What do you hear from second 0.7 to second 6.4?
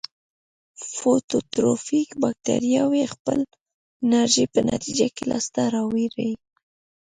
فوتوټروفیک باکتریاوې خپله انرژي په نتیجه کې لاس ته راوړي.